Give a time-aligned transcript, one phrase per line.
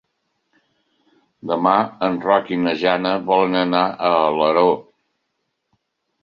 [1.51, 1.73] Demà
[2.07, 4.65] en Roc i na Jana volen anar a Alaró.